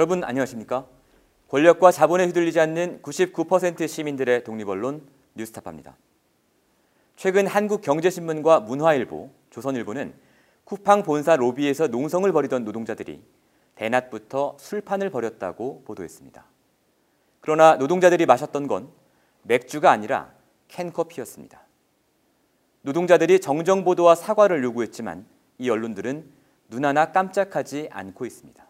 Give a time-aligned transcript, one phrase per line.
[0.00, 0.86] 여러분 안녕하십니까?
[1.48, 5.94] 권력과 자본에 휘둘리지 않는 99% 시민들의 독립언론 뉴스타파입니다.
[7.16, 10.14] 최근 한국경제신문과 문화일보, 조선일보는
[10.64, 13.22] 쿠팡 본사 로비에서 농성을 벌이던 노동자들이
[13.74, 16.46] 대낮부터 술판을 벌였다고 보도했습니다.
[17.42, 18.88] 그러나 노동자들이 마셨던 건
[19.42, 20.32] 맥주가 아니라
[20.68, 21.60] 캔커피였습니다.
[22.80, 25.26] 노동자들이 정정보도와 사과를 요구했지만
[25.58, 26.24] 이 언론들은
[26.70, 28.69] 눈 하나 깜짝하지 않고 있습니다.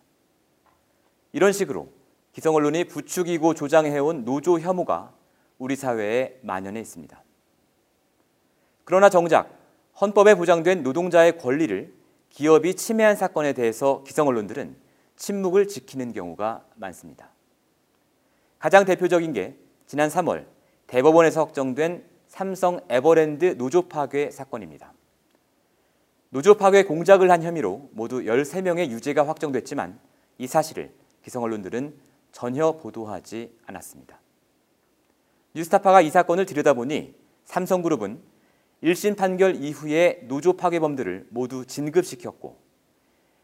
[1.32, 1.88] 이런 식으로
[2.32, 5.12] 기성 언론이 부추기고 조장해온 노조 혐오가
[5.58, 7.22] 우리 사회에 만연해 있습니다.
[8.84, 9.56] 그러나 정작
[10.00, 11.92] 헌법에 보장된 노동자의 권리를
[12.30, 14.76] 기업이 침해한 사건에 대해서 기성 언론들은
[15.16, 17.30] 침묵을 지키는 경우가 많습니다.
[18.58, 19.56] 가장 대표적인 게
[19.86, 20.46] 지난 3월
[20.86, 24.92] 대법원에서 확정된 삼성 에버랜드 노조 파괴 사건입니다.
[26.30, 29.98] 노조 파괴 공작을 한 혐의로 모두 13명의 유죄가 확정됐지만
[30.38, 30.92] 이 사실을
[31.22, 31.94] 기성 언론들은
[32.32, 34.20] 전혀 보도하지 않았습니다.
[35.54, 38.20] 뉴스타파가 이 사건을 들여다보니 삼성그룹은
[38.82, 42.56] 1심 판결 이후에 노조 파괴범들을 모두 진급시켰고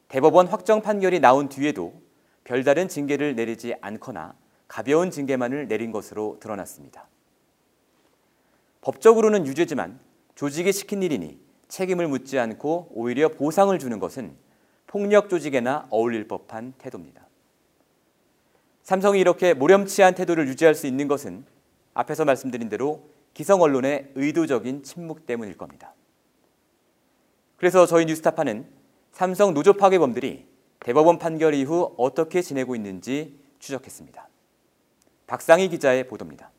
[0.08, 1.92] 대법원 확정 판결이 나온 뒤에도
[2.44, 4.34] 별다른 징계를 내리지 않거나
[4.68, 7.08] 가벼운 징계만을 내린 것으로 드러났습니다.
[8.80, 9.98] 법적으로는 유죄지만
[10.36, 14.36] 조직이 시킨 일이니 책임을 묻지 않고 오히려 보상을 주는 것은
[14.86, 17.25] 폭력 조직에나 어울릴 법한 태도입니다.
[18.86, 21.44] 삼성이 이렇게 모렴치한 태도를 유지할 수 있는 것은
[21.92, 25.92] 앞에서 말씀드린 대로 기성 언론의 의도적인 침묵 때문일 겁니다.
[27.56, 28.64] 그래서 저희 뉴스타파는
[29.10, 30.46] 삼성 노조 파괴범들이
[30.78, 34.28] 대법원 판결 이후 어떻게 지내고 있는지 추적했습니다.
[35.26, 36.52] 박상희 기자의 보도입니다.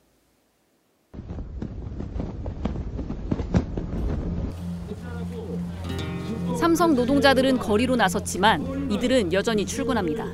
[6.60, 10.26] 삼성 노동자들은 거리로 나섰지만 이들은 여전히 출근합니다.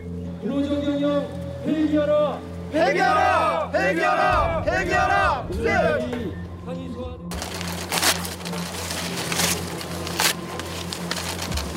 [1.65, 2.39] 회개하라!
[2.73, 3.71] 회개하라!
[3.73, 4.63] 회개하라!
[4.67, 5.47] 회개하라!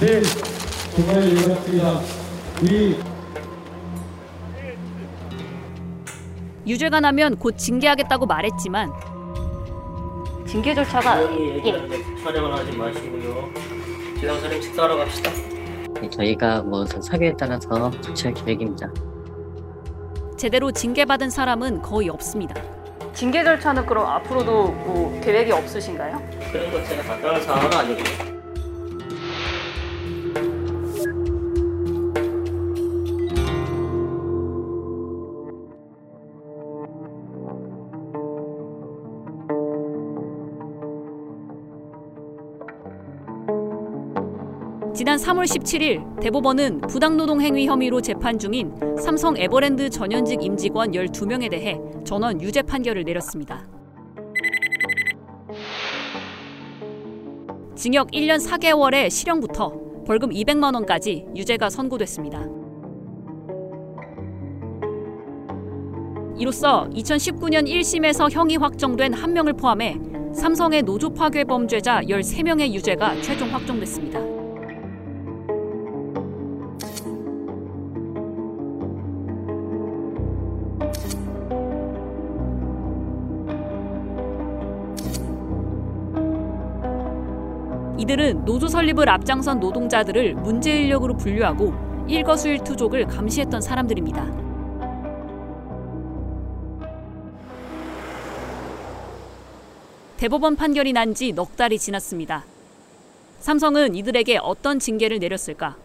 [0.00, 0.22] 네,
[0.94, 2.00] 정말 읽었습니다.
[2.62, 2.98] 위
[6.66, 8.92] 유죄가 나면 곧 징계하겠다고 말했지만
[10.46, 11.14] 징계 절차가
[12.24, 13.48] 촬영을 하지 마시고요.
[14.18, 15.30] 지상사님 식사하러 갑시다.
[16.10, 18.90] 저희가 뭐 사교에 따라서 조치할 계획입니다.
[20.36, 22.54] 제대로 징계받은 사람은 거의 없습니다.
[23.14, 26.22] 징계 절차는 그럼 앞으로도 뭐 계획이 없으신가요?
[26.52, 28.35] 그런 것 제가 간단한 사항은 아니고요.
[45.06, 51.78] 지난 3월 17일 대법원은 부당노동 행위 혐의로 재판 중인 삼성 에버랜드 전현직 임직원 12명에 대해
[52.04, 53.68] 전원 유죄 판결을 내렸습니다.
[57.76, 59.72] 징역 1년 4개월의 실형부터
[60.04, 62.44] 벌금 200만 원까지 유죄가 선고됐습니다.
[66.36, 70.00] 이로써 2019년 1심에서 형이 확정된 한 명을 포함해
[70.34, 74.35] 삼성의 노조 파괴 범죄자 13명의 유죄가 최종 확정됐습니다.
[88.06, 91.74] 이들은 노조 설립을 앞장선 노동자들을 문제 인력으로 분류하고
[92.06, 94.46] 일거수일투족을 감시했던 사람들입니다.
[100.18, 102.44] 대법원 판결이 난 지 넉 달이 지났습니다.
[103.40, 105.76] 삼성은 이들에게 어떤 징계를 내렸을까?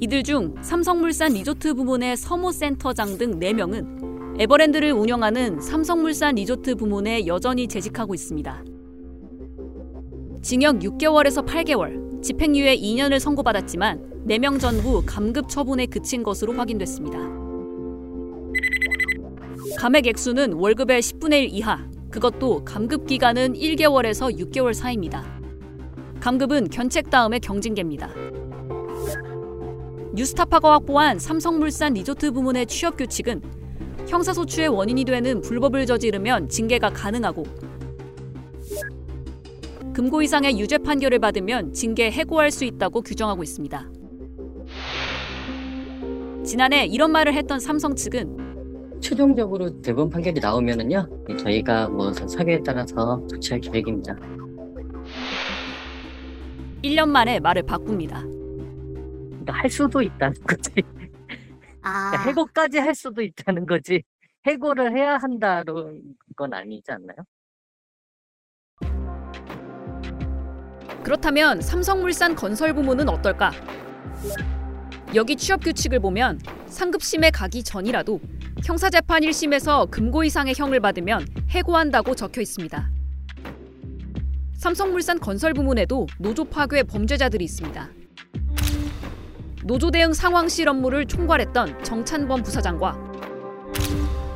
[0.00, 7.68] 이들 중 삼성물산 리조트 부문의 서모 센터장 등 4명은 에버랜드를 운영하는 삼성물산 리조트 부문에 여전히
[7.68, 8.64] 재직하고 있습니다.
[10.48, 17.18] 징역 6개월에서 8개월, 집행유예 2년을 선고받았지만 4명 전부 감급 처분에 그친 것으로 확인됐습니다.
[19.76, 25.22] 감액 액수는 월급의 10분의 1 이하, 그것도 감급 기간은 1개월에서 6개월 사이입니다.
[26.20, 28.08] 감급은 견책 다음에 경징계입니다.
[30.14, 33.42] 뉴스타파가 확보한 삼성물산 리조트 부문의 취업 규칙은
[34.06, 37.44] 형사소추의 원인이 되는 불법을 저지르면 징계가 가능하고
[39.98, 43.90] 금고 이상의 유죄 판결을 받으면 징계 해고할 수 있다고 규정하고 있습니다.
[46.44, 51.08] 지난해 이런 말을 했던 삼성 측은 최종적으로 대법원 판결이 나오면은요,
[51.38, 54.14] 저희가 뭐 사교에 따라서 조치할 계획입니다.
[56.84, 58.22] 1년 만에 말을 바꿉니다.
[58.22, 60.70] 그러니까 할 수도 있다는 거지.
[61.82, 64.04] 아, 그러니까 해고까지 할 수도 있다는 거지.
[64.46, 66.02] 해고를 해야 한다는
[66.36, 67.16] 건 아니지 않나요?
[71.08, 73.50] 그렇다면 삼성물산 건설 부문은 어떨까?
[75.14, 78.20] 여기 취업 규칙을 보면 상급심에 가기 전이라도
[78.62, 82.90] 형사재판 1심에서 금고 이상의 형을 받으면 해고한다고 적혀 있습니다.
[84.58, 87.88] 삼성물산 건설 부문에도 노조 파괴 범죄자들이 있습니다.
[89.64, 92.98] 노조 대응 상황실 업무를 총괄했던 정찬범 부사장과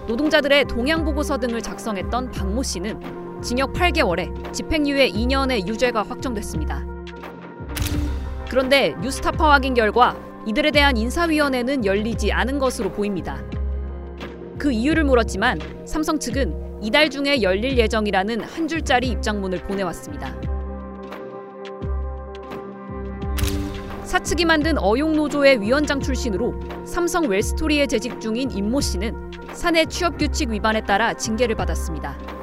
[0.09, 6.87] 노동자들의 동향 보고서 등을 작성했던 박모 씨는 징역 8개월에 집행유예 2년의 유죄가 확정됐습니다.
[8.49, 10.17] 그런데 뉴스타파 확인 결과
[10.47, 13.43] 이들에 대한 인사위원회는 열리지 않은 것으로 보입니다.
[14.59, 20.37] 그 이유를 물었지만 삼성 측은 이달 중에 열릴 예정이라는 한 줄짜리 입장문을 보내왔습니다.
[24.05, 26.55] 사측이 만든 어용노조의 위원장 출신으로
[26.85, 32.42] 삼성 웰스토리에 재직 중인 임모 씨는 사내 취업 규칙 위반에 따라 징계를 받았습니다.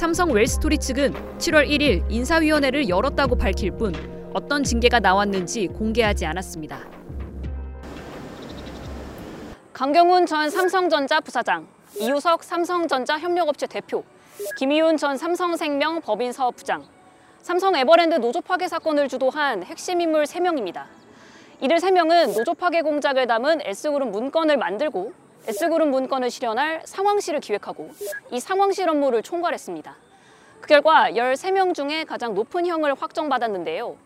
[0.00, 3.92] 삼성 웰스토리 측은 7월 1일 인사위원회를 열었다고 밝힐 뿐
[4.32, 6.88] 어떤 징계가 나왔는지 공개하지 않았습니다.
[9.74, 11.68] 강경훈 전 삼성전자 부사장,
[12.00, 14.02] 이우석 삼성전자 협력업체 대표,
[14.56, 16.82] 김희훈 전 삼성생명 법인사업 부장,
[17.42, 20.84] 삼성 에버랜드 노조 파괴 사건을 주도한 핵심 인물 3명입니다.
[21.60, 25.12] 이들 3명은 노조 파괴 공작을 담은 S그룹 문건을 만들고
[25.46, 27.90] S그룹 문건을 실현할 상황실을 기획하고
[28.30, 29.96] 이 상황실 업무를 총괄했습니다.
[30.60, 33.96] 그 결과 13명 중에 가장 높은 형을 확정받았는데요.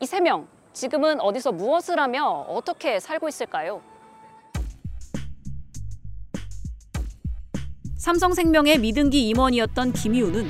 [0.00, 3.82] 이 3명, 지금은 어디서 무엇을 하며 어떻게 살고 있을까요?
[7.98, 10.48] 삼성생명의 미등기 임원이었던 김희우는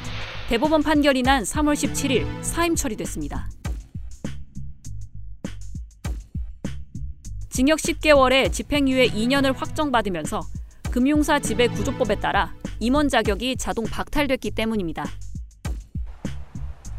[0.49, 3.49] 대법원 판결이 난 3월 17일 사임 처리됐습니다.
[7.59, 10.43] 징역 10개월에 집행유예 2년을 확정받으면서
[10.93, 15.05] 금융사 지배 구조법에 따라 임원 자격이 자동 박탈됐기 때문입니다.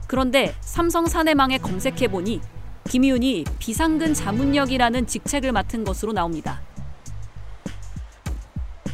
[0.07, 2.41] 그런데 삼성 사내망에 검색해보니
[2.89, 6.59] 김희훈이 비상근 자문역이라는 직책을 맡은 것으로 나옵니다.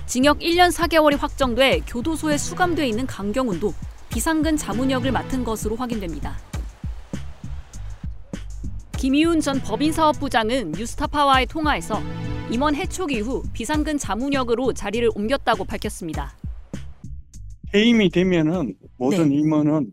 [0.05, 3.73] 징역 1년 4개월이 확정돼 교도소에 수감돼 있는 강경훈도
[4.09, 6.37] 비상근 자문역을 맡은 것으로 확인됩니다.
[8.97, 11.99] 김희훈 전 법인사업부장은 뉴스타파와의 통화에서
[12.51, 16.31] 임원 해촉 이후 비상근 자문역으로 자리를 옮겼다고 밝혔습니다.
[17.73, 19.91] 해임이 되면은 모든 임원은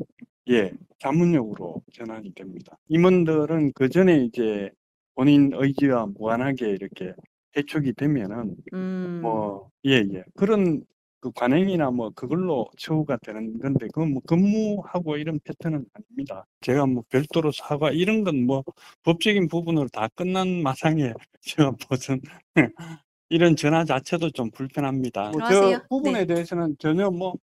[0.50, 0.70] 예
[1.00, 2.78] 자문역으로 전환이 됩니다.
[2.88, 4.70] 임원들은 그 전에 이제
[5.14, 7.12] 본인 의지와 무관하게 이렇게
[7.56, 10.82] 해촉이 되면은 음, 뭐 예예 그런
[11.22, 16.46] 그 관행이나 뭐 그걸로 처우가 되는 건데 그건 뭐 근무하고 이런 패턴은 아닙니다.
[16.62, 18.64] 제가 뭐 별도로 사과 이런 건 뭐
[19.04, 22.20] 법적인 부분으로 다 끝난 마상에 제가 무슨
[23.30, 25.30] 이런 전화 자체도 좀 불편합니다.
[25.30, 25.78] 뭐 들어가세요.
[25.78, 26.26] 저 부분에 네.
[26.34, 27.34] 대해서는 전혀 뭐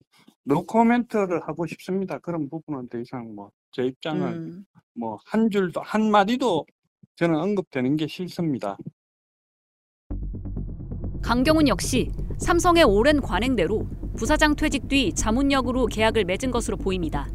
[0.45, 2.19] 노코멘트를 하고 싶습니다.
[2.21, 4.65] 그런 부분은 더 이상 뭐 제 입장을 음.
[4.95, 6.67] 뭐한 줄도 한 마디도
[7.17, 8.79] 저는 언급되는 게 싫습니다.
[11.23, 17.29] 강경훈 역시 삼성의 오랜 관행대로 부사장 퇴직 뒤 자문역으로 계약을 맺은 것으로 보입니다.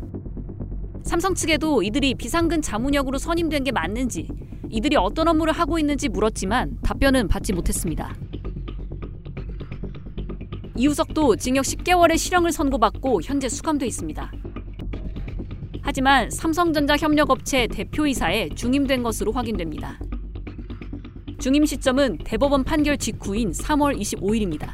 [1.04, 4.28] 삼성 측에도 이들이 비상근 자문역으로 선임된 게 맞는지,
[4.70, 8.16] 이들이 어떤 업무를 하고 있는지 물었지만 답변은 받지 못했습니다.
[10.78, 14.32] 이우석도 징역 10개월의 실형을 선고받고 현재 수감돼 있습니다.
[15.82, 20.00] 하지만 삼성전자 협력업체 대표이사에 중임된 것으로 확인됩니다.
[21.44, 24.70] 중임 시점은 대법원 판결 직후인 3월 25일입니다.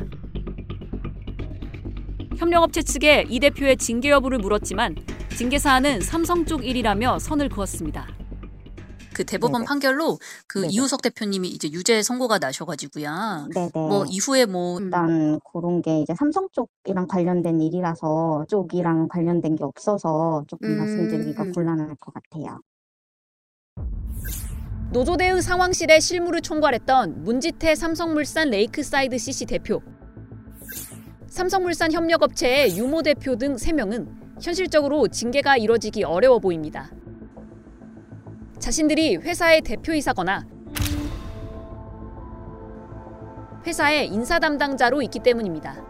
[2.38, 4.96] 협력업체 측에 이 대표의 징계 여부를 물었지만
[5.36, 8.06] 징계 사안은 삼성 쪽 일이라며 선을 그었습니다.
[9.16, 9.66] 그 대법원 네네.
[9.66, 10.74] 판결로 그 네네.
[10.74, 13.48] 이우석 대표님이 이제 유죄 선고가 나셔가지고요.
[13.52, 13.72] 네네.
[13.74, 20.44] 뭐 이후에 뭐 일단 그런 게 이제 삼성 쪽이랑 관련된 일이라서 쪽이랑 관련된 게 없어서
[20.48, 21.52] 조금 음, 말씀드리기가 음.
[21.52, 22.60] 곤란할 것 같아요.
[24.91, 29.84] 노조 대응 상황실의 실무를 총괄했던 문지태 삼성물산 레이크사이드 CC 대표,
[31.27, 34.08] 삼성물산 협력업체의 유모 대표 등 3명은
[34.41, 36.89] 현실적으로 징계가 이뤄지기 어려워 보입니다.
[38.58, 40.48] 자신들이 회사의 대표이사거나
[43.67, 45.86] 회사의 인사 담당자로 있기 때문입니다.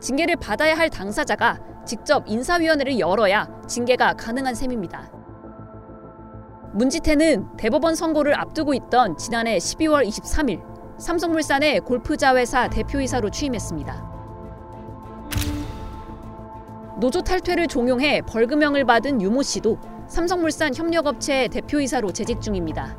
[0.00, 5.25] 징계를 받아야 할 당사자가 직접 인사위원회를 열어야 징계가 가능한 셈입니다.
[6.76, 10.62] 문지태는 대법원 선고를 앞두고 있던 지난해 12월 23일
[10.98, 14.16] 삼성물산의 골프자 회사 대표이사로 취임했습니다.
[17.00, 22.94] 노조 탈퇴를 종용해 벌금형을 받은 유모 씨도 삼성물산 협력업체 대표이사로 재직 중입니다.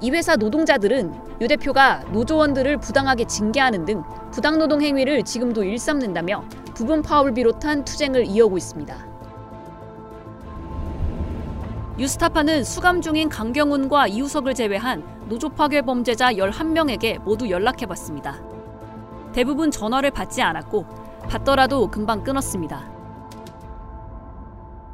[0.00, 7.34] 이 회사 노동자들은 유 대표가 노조원들을 부당하게 징계하는 등 부당노동 행위를 지금도 일삼는다며 부분 파업을
[7.34, 9.13] 비롯한 투쟁을 이어오고 있습니다.
[11.98, 18.42] 유스타파는 수감 중인 강경훈과 이우석을 제외한 노조 파괴 범죄자 11명에게 모두 연락해봤습니다.
[19.32, 20.84] 대부분 전화를 받지 않았고
[21.28, 22.92] 받더라도 금방 끊었습니다.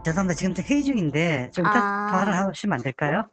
[0.04, 0.34] 죄송합니다.
[0.34, 2.10] 지금 회의 중인데 좀 이따 아.
[2.10, 3.28] 통화를 하시면 안 될까요?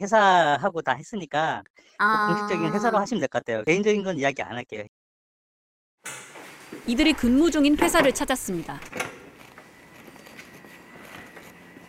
[0.00, 1.62] 회사하고 다 했으니까
[1.98, 2.28] 아.
[2.28, 3.64] 공식적인 회사로 하시면 될 것 같아요.
[3.64, 4.84] 개인적인 건 이야기 안 할게요.
[6.86, 8.78] 이들이 근무 중인 회사를 찾았습니다.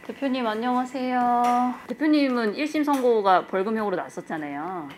[0.09, 1.75] 대표님 안녕하세요.
[1.85, 4.89] 대표님은 1심 선고가 벌금형으로 났었잖아요.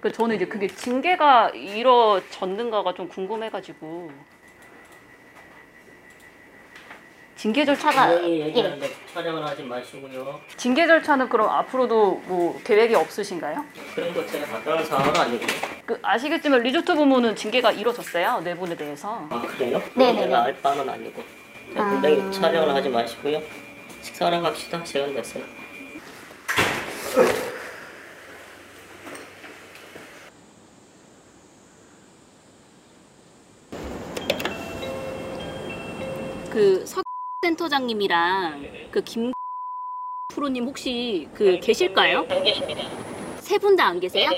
[0.00, 4.12] 그 저는 이제 그게 징계가 이뤄졌는가가 좀 궁금해가지고
[7.34, 8.46] 징계 절차가 분명히 예.
[8.46, 10.38] 얘기하는데 촬영을 하지 마시고요.
[10.56, 13.64] 징계 절차는 그럼 앞으로도 뭐 계획이 없으신가요?
[13.96, 15.48] 그런 거 제가 답변할 사항은 아니고요.
[15.84, 19.26] 그 아시겠지만 리조트 부문은 징계가 이뤄졌어요 내분에 대해서.
[19.28, 19.82] 아 그래요?
[19.96, 20.26] 네네네.
[20.26, 21.20] 내가 알 바는 아니고.
[21.74, 23.42] 네, 분명히 촬영을 하지 마시고요.
[24.02, 24.84] 식사하러 갑시다.
[24.84, 25.44] 시간 됐어요.
[36.50, 37.02] 그 석
[37.44, 39.32] 센터장님이랑 그 김
[40.34, 42.26] 프로님 혹시 그 계실까요?
[42.30, 42.82] 안 계십니다.
[43.40, 44.30] 세 분 다 안 계세요?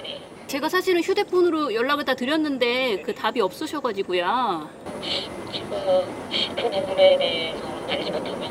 [0.46, 4.68] 제가 사실은 휴대폰으로 연락을 다 드렸는데 그 답이 없으셔가지고요.
[5.52, 8.43] 지금 그 부분에 대해서 알지 못하고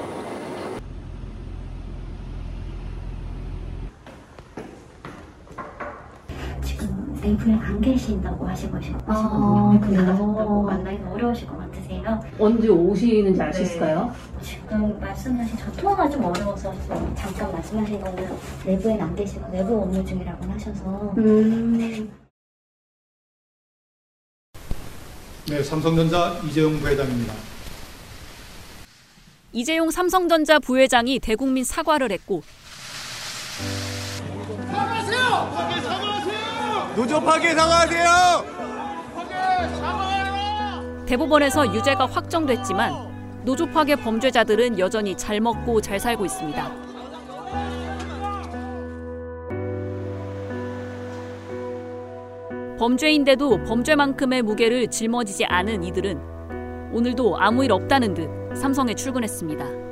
[7.23, 7.37] 요.
[7.37, 9.13] 지금 내부에 안 계신다고 하시고 싶으시거든요.
[9.13, 10.01] 아, 그 그래요?
[10.03, 12.19] 나가신다고 만나기가 어려우실 것 같으세요.
[12.39, 13.65] 언제 오시는지 알 수 네.
[13.65, 14.15] 있을까요?
[14.41, 20.05] 지금 말씀하신 저 통화가 좀 어려워서 지금 잠깐 말씀하신 거는 내부엔 안 계시고 내부 업무
[20.05, 22.11] 중이라고 하셔서 음.
[25.49, 27.33] 네, 삼성전자 이재용 부회장입니다.
[29.51, 32.41] 이재용 삼성전자 부회장이 대국민 사과를 했고
[36.95, 38.05] 노조 파괴 사과하세요.
[41.07, 46.71] 대법원에서 유죄가 확정됐지만 노조 파괴 범죄자들은 여전히 잘 먹고 잘 살고 있습니다.
[52.77, 59.82] 범죄인데도 범죄만큼의 무게를 짊어지지 않은 이들은 오늘도 아무 일 없다는 듯 삼성에 출근했습니다.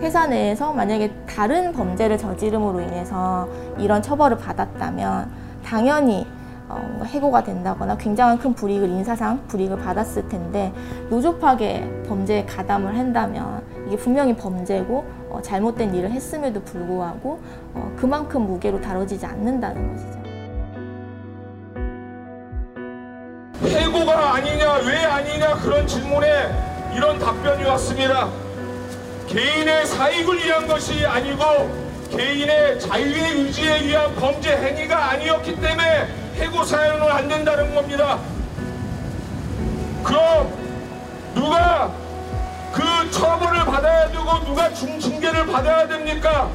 [0.00, 5.30] 회사 내에서 만약에 다른 범죄를 저지름으로 인해서 이런 처벌을 받았다면
[5.64, 6.26] 당연히
[6.68, 10.72] 어, 해고가 된다거나 굉장한 큰 불이익을 인사상 불이익을 받았을 텐데
[11.10, 17.40] 노조 파괴 범죄에 가담을 한다면 이게 분명히 범죄고 어, 잘못된 일을 했음에도 불구하고
[17.74, 20.20] 어, 그만큼 무게로 다뤄지지 않는다는 것이죠.
[23.62, 26.26] 해고가 아니냐 왜 아니냐 그런 질문에
[26.94, 28.28] 이런 답변이 왔습니다.
[29.30, 31.44] 개인의 사익을 위한 것이 아니고
[32.10, 38.18] 개인의 자유의 의지에 의한 범죄 행위가 아니었기 때문에 해고 사유는 안 된다는 겁니다.
[40.02, 40.52] 그럼
[41.32, 41.92] 누가
[42.72, 42.82] 그
[43.12, 46.50] 처벌을 받아야 되고 누가 중징계를 받아야 됩니까?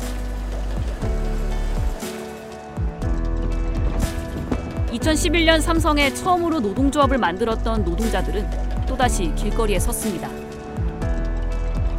[4.91, 10.44] 2011년 삼성에 처음으로 노동조합을 만들었던 노동자들은 또다시 길거리에 섰습니다.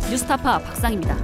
[0.08, 1.16] 뉴스타파 박상입니다.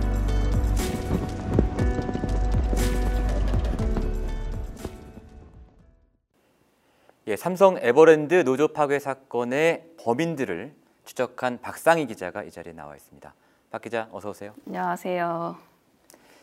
[7.29, 10.75] 예, 삼성 에버랜드 노조 파괴 사건의 범인들을
[11.05, 13.33] 추적한 박상희 기자가 이 자리에 나와 있습니다.
[13.71, 14.53] 박 기자 어서 오세요.
[14.67, 15.57] 안녕하세요.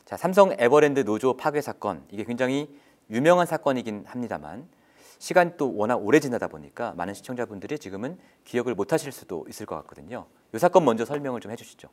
[0.06, 2.74] 자, 삼성 에버랜드 노조 파괴 사건 이게 굉장히
[3.10, 4.66] 유명한 사건이긴 합니다만
[5.20, 9.76] 시간이 또 워낙 오래 지나다 보니까 많은 시청자분들이 지금은 기억을 못 하실 수도 있을 것
[9.76, 10.26] 같거든요.
[10.56, 11.90] 이 사건 먼저 설명을 좀 해주시죠.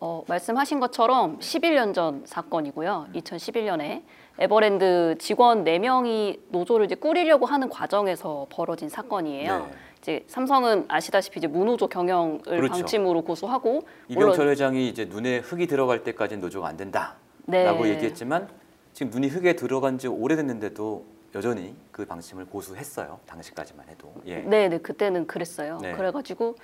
[0.00, 3.08] 어, 말씀하신 것처럼 11년 전 사건이고요.
[3.14, 4.02] 2011년에
[4.38, 9.58] 에버랜드 직원 4명이 노조를 이제 꾸리려고 하는 과정에서 벌어진 사건이에요.
[9.58, 9.72] 네.
[9.98, 12.72] 이제 삼성은 아시다시피 이제 무노조 경영을 그렇죠.
[12.72, 17.90] 방침으로 고수하고 이병철 회장이 이제 눈에 흙이 들어갈 때까지는 노조가 안 된다라고 네.
[17.90, 18.48] 얘기했지만
[18.94, 21.04] 지금 눈이 흙에 들어간 지 오래됐는데도
[21.34, 23.20] 여전히 그 방침을 고수했어요.
[23.26, 24.14] 당시까지만 해도.
[24.26, 24.36] 예.
[24.38, 25.78] 네, 네, 그때는 그랬어요.
[25.82, 25.92] 네.
[25.92, 26.56] 그래가지고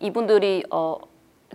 [0.00, 0.98] 이분들이 어,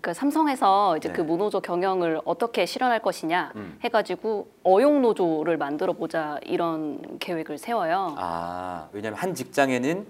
[0.02, 1.14] 그 삼성에서 이제 네.
[1.16, 3.78] 그 무노조 경영을 어떻게 실현할 것이냐 음.
[3.84, 8.16] 해가지고 어용 노조를 만들어 보자 이런 계획을 세워요.
[8.18, 10.06] 아, 왜냐하면 한 직장에는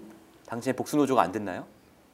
[0.46, 1.64] 당신의 복수 노조가 안 됐나요?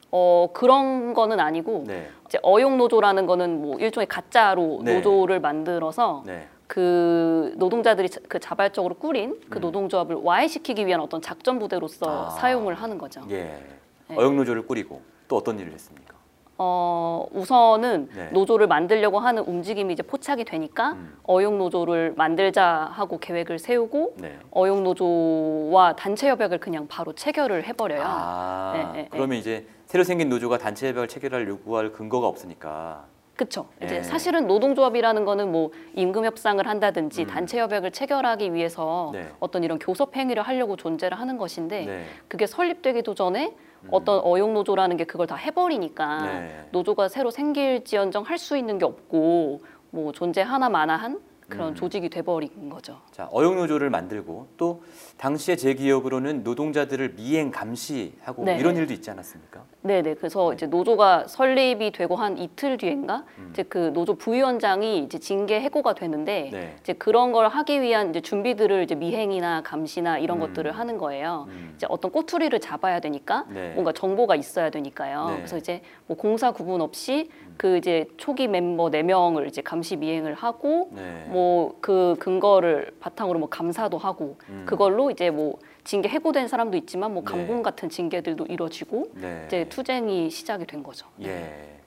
[0.09, 2.09] 어 그런 거는 아니고 네.
[2.25, 4.95] 이제 어용 노조라는 거는 뭐 일종의 가짜로 네.
[4.95, 6.47] 노조를 만들어서 네.
[6.65, 9.61] 그 노동자들이 자- 그 자발적으로 꾸린 그 음.
[9.61, 12.29] 노동조합을 와해시키기 위한 어떤 작전 부대로서 아.
[12.31, 13.21] 사용을 하는 거죠.
[13.29, 13.61] 예.
[14.07, 14.15] 네.
[14.15, 16.15] 어영노조를 꾸리고 또 어떤 일을 했습니까?
[16.59, 18.29] 어, 우선은 네.
[18.31, 21.17] 노조를 만들려고 하는 움직임이 이제 포착이 되니까 음.
[21.23, 24.37] 어용 노조를 만들자 하고 계획을 세우고 네.
[24.51, 28.01] 어용 노조와 단체 협약을 그냥 바로 체결을 해버려요.
[28.03, 29.09] 아, 네, 네, 네.
[29.11, 33.05] 그러면 이제 새로 생긴 노조가 단체 협약을 체결할 요구할 근거가 없으니까
[33.37, 33.67] 그렇죠.
[33.83, 34.03] 이제 예.
[34.03, 39.11] 사실은 노동조합이라는 거는 뭐 임금 협상을 한다든지 단체 협약을 체결하기 위해서 음.
[39.13, 39.29] 네.
[39.39, 42.03] 어떤 이런 교섭 행위를 하려고 존재를 하는 것인데 네.
[42.27, 43.55] 그게 설립되기도 전에
[43.91, 46.67] 어떤 어용 노조라는 게 그걸 다 해버리니까 네.
[46.71, 51.75] 노조가 새로 생길지언정 할 수 있는 게 없고 뭐 존재 하나 마나한 그런 음.
[51.75, 52.99] 조직이 돼버린 거죠.
[53.11, 54.83] 자, 어용노조를 만들고 또
[55.17, 58.57] 당시에 제 기억으로는 노동자들을 미행 감시하고 네.
[58.57, 59.63] 이런 일도 있지 않았습니까?
[59.81, 60.15] 네네.
[60.15, 63.49] 그래서 이제 노조가 설립이 되고 한 이틀 뒤인가 음.
[63.53, 66.75] 이제 그 노조 부위원장이 이제 징계 해고가 되는데 네.
[66.81, 70.47] 이제 그런 걸 하기 위한 이제 준비들을 이제 미행이나 감시나 이런 음.
[70.47, 71.45] 것들을 하는 거예요.
[71.47, 71.73] 음.
[71.77, 73.71] 이제 어떤 꼬투리를 잡아야 되니까 네.
[73.73, 75.27] 뭔가 정보가 있어야 되니까요.
[75.29, 75.35] 네.
[75.37, 80.33] 그래서 이제 뭐 공사 구분 없이 그 이제 초기 멤버 네 명을 이제 감시 미행을
[80.35, 81.25] 하고 네.
[81.29, 84.63] 뭐그 근거를 바탕으로 뭐 감사도 하고 음.
[84.67, 87.31] 그걸로 이제 뭐 징계 해고된 사람도 있지만 뭐 네.
[87.31, 89.43] 감봉 같은 징계들도 이루어지고 네.
[89.47, 91.07] 이제 투쟁이 시작이 된 거죠.
[91.23, 91.77] 예.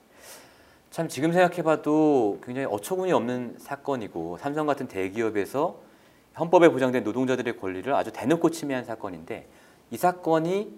[0.89, 5.79] 참 지금 생각해봐도 굉장히 어처구니 없는 사건이고 삼성 같은 대기업에서
[6.37, 9.47] 헌법에 보장된 노동자들의 권리를 아주 대놓고 침해한 사건인데
[9.89, 10.73] 이 사건이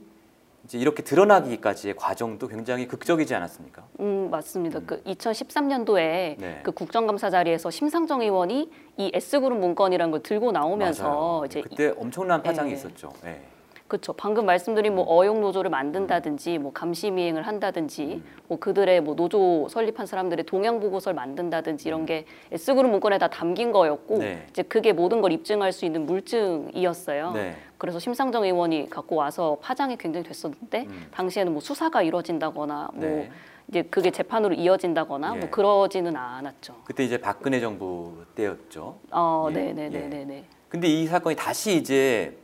[0.66, 3.84] 이제 이렇게 드러나기까지의 과정도 굉장히 극적이지 않았습니까?
[4.00, 4.80] 음 맞습니다.
[4.86, 6.62] 그 2013년도에 네.
[6.64, 11.44] 그 국정감사 자리에서 심상정 의원이 이 S그룹 문건이라는 걸 들고 나오면서 맞아요.
[11.46, 12.76] 이제 그때 엄청난 파장이 예.
[12.76, 13.12] 있었죠.
[13.26, 13.42] 예.
[13.88, 14.14] 그렇죠.
[14.14, 20.06] 방금 말씀드린 뭐 어용 노조를 만든다든지 뭐 감시 미행을 한다든지 뭐 그들의 뭐 노조 설립한
[20.08, 24.48] 사람들의 동향 보고서를 만든다든지 이런 게 S그룹 문건에 다 담긴 거였고 네.
[24.50, 27.32] 이제 그게 모든 걸 입증할 수 있는 물증이었어요.
[27.34, 27.56] 네.
[27.78, 33.32] 그래서 심상정 의원이 갖고 와서 파장이 굉장히 됐었는데 당시에는 뭐 수사가 이루어진다거나 뭐 네.
[33.68, 35.40] 이제 그게 재판으로 이어진다거나 예.
[35.40, 36.76] 뭐 그러지는 않았죠.
[36.84, 39.00] 그때 이제 박근혜 정부 때였죠.
[39.12, 40.44] 어, 예, 네, 네, 네, 네, 네.
[40.70, 42.36] 근데 이 사건이 다시 이제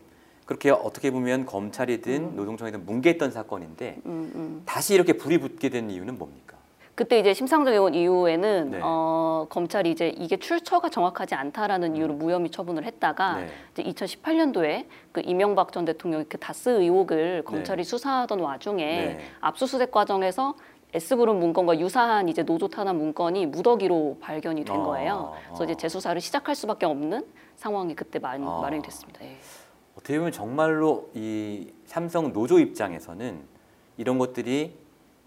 [0.49, 4.61] 그렇게 어떻게 보면 검찰이든 노동청이든 뭉개했던 사건인데 음, 음.
[4.65, 6.57] 다시 이렇게 불이 붙게 된 이유는 뭡니까?
[6.95, 8.79] 그때 이제 심상정 의원 이후에는 네.
[8.81, 13.49] 어, 검찰이 이제 이게 출처가 정확하지 않다라는 이유로 무혐의 처분을 했다가 네.
[13.73, 19.19] 이제 2018년도에 그 이명박 전 대통령이 그 다스 의혹을 검찰이 수사하던 와중에 네.
[19.41, 20.55] 압수수색 과정에서
[20.95, 25.35] S그룹 문건과 유사한 이제 노조 탄압 문건이 무더기로 발견이 된 어, 거예요.
[25.45, 25.77] 그래서 이제 어.
[25.77, 27.23] 재수사를 시작할 수밖에 없는
[27.55, 28.61] 상황이 그때 마, 어.
[28.61, 29.23] 마련이 됐습니다.
[29.23, 29.37] 예.
[29.99, 33.41] 어떻게 보면 정말로 이 삼성 노조 입장에서는
[33.97, 34.77] 이런 것들이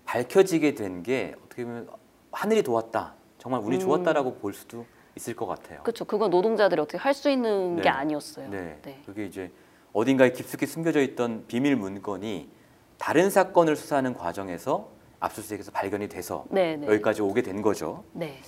[0.06, 1.88] 밝혀지게 된 게 어떻게 보면
[2.32, 3.14] 하늘이 도왔다.
[3.38, 3.80] 정말 운이 음.
[3.80, 5.82] 좋았다라고 볼 수도 있을 것 같아요.
[5.82, 6.06] 그렇죠.
[6.06, 7.82] 그건 노동자들이 어떻게 할 수 있는 네.
[7.82, 8.48] 게 아니었어요.
[8.48, 8.78] 네.
[8.82, 9.02] 네.
[9.04, 9.50] 그게 이제
[9.92, 12.48] 어딘가에 깊숙이 숨겨져 있던 비밀 문건이
[12.96, 14.88] 다른 사건을 수사하는 과정에서
[15.20, 16.86] 압수수색에서 발견이 돼서 네, 네.
[16.86, 18.04] 여기까지 오게 된 거죠.
[18.12, 18.40] 네.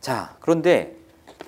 [0.00, 0.96] 자, 그런데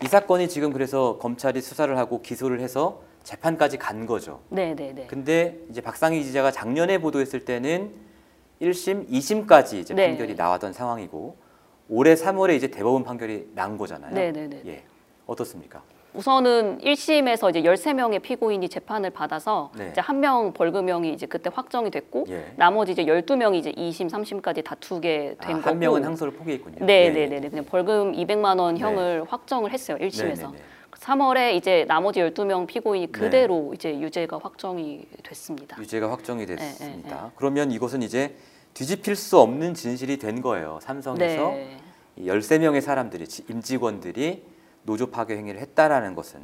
[0.02, 4.40] 이 사건이 지금 그래서 검찰이 수사를 하고 기소를 해서 재판까지 간 거죠.
[4.48, 5.06] 네, 네, 네.
[5.06, 7.90] 근데 이제 박상희 기자가 작년에 보도했을 때는
[8.62, 10.08] 1심, 2심까지 이제 네.
[10.08, 11.36] 판결이 나왔던 상황이고
[11.90, 14.14] 올해 3월에 이제 대법원 판결이 난 거잖아요.
[14.14, 14.62] 네, 네, 네.
[14.66, 14.82] 예.
[15.26, 15.82] 어떻습니까?
[16.14, 19.90] 우선은 1심에서 이제 13명의 피고인이 재판을 받아서 네.
[19.92, 22.52] 이제 한 명 벌금형이 이제 그때 확정이 됐고 예.
[22.56, 26.86] 나머지 이제 12명이 이제 2심, 3심까지 다투게 된 아, 거고 한 명은 항소를 포기했군요.
[26.86, 27.10] 네, 예.
[27.10, 27.48] 네, 네, 네.
[27.50, 29.98] 그냥 벌금 200만 원 형을 확정을 했어요.
[29.98, 30.24] 1심에서.
[30.24, 30.58] 네, 네, 네.
[31.00, 35.78] 3월에 이제 나머지 12명 피고인이 그대로 이제 유죄가 확정이 됐습니다.
[35.80, 37.30] 유죄가 확정이 네, 됐습니다.
[37.36, 38.34] 그러면 이것은 이제
[38.74, 40.78] 뒤집힐 수 없는 진실이 된 거예요.
[40.82, 41.76] 삼성에서 네.
[42.16, 44.42] 이 13명의 사람들이 지- 임직원들이
[44.82, 46.40] 노조 파괴 행위를 했다라는 것은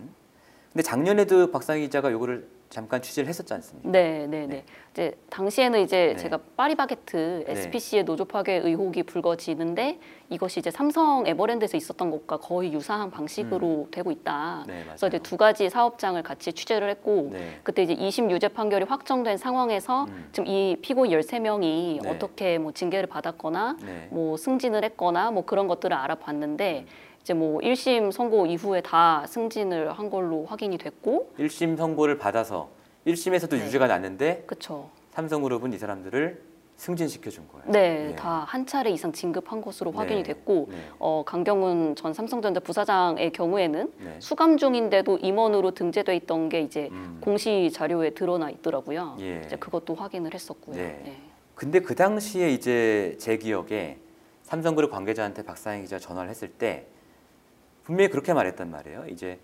[0.72, 3.88] 근데 작년에도 박상희 기자가 요거를 잠깐 취재를 했었지 않습니까?
[3.88, 4.64] 네, 네, 네.
[4.90, 6.16] 이제 당시에는 이제 네.
[6.16, 7.53] 제가 파리바게트 네.
[7.53, 9.98] SPC의 노조 파괴 의혹이 불거지는데
[10.31, 14.62] 이것이 이제 삼성 에버랜드에서 있었던 것과 거의 유사한 방식으로 되고 있다.
[14.62, 14.66] 음.
[14.66, 17.61] 네, 그래서 이제 두 가지 사업장을 같이 취재를 했고 네.
[17.62, 22.03] 그때 이제 2심 유죄 판결이 확정된 상황에서 지금 이 피고인 13명이 음.
[22.03, 22.11] 네.
[22.11, 24.09] 어떻게 뭐 징계를 받았거나 네.
[24.11, 26.00] 뭐 승진을 했거나 뭐 그런 것들을 음.
[26.00, 26.87] 알아봤는데
[27.24, 32.68] 이제 뭐 1심 선고 이후에 다 승진을 한 걸로 확인이 됐고 1심 선고를 받아서
[33.06, 33.64] 1심에서도 네.
[33.64, 34.90] 유죄가 났는데 그렇죠.
[35.12, 36.42] 삼성그룹은 이 사람들을
[36.76, 37.64] 승진시켜 준 거예요.
[37.68, 38.16] 네, 예.
[38.16, 40.76] 다한 차례 이상 진급한 것으로 확인이 네, 됐고 네.
[40.98, 44.16] 어, 강경훈 전 삼성전자 부사장의 경우에는 네.
[44.18, 47.20] 수감 중인데도 임원으로 등재돼 있던 게 이제 음.
[47.22, 49.16] 공시 자료에 드러나 있더라고요.
[49.20, 49.42] 예.
[49.46, 50.76] 이제 그것도 확인을 했었고요.
[50.76, 51.00] 네.
[51.04, 51.16] 네.
[51.54, 53.96] 근데 그 당시에 이제 제 기억에
[54.42, 56.87] 삼성그룹 관계자한테 박상희 기자 전화를 했을 때
[57.84, 59.06] 분명히 그렇게 말했단 말이에요.
[59.08, 59.38] 이제